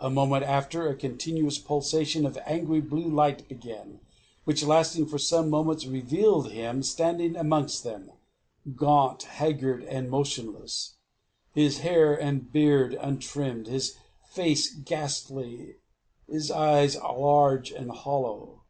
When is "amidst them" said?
7.36-8.10